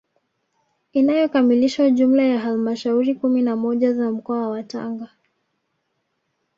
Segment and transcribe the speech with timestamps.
[0.93, 5.09] Inayokamilisha jumla ya halmashauri kumi na moja za mkoa wa Tanga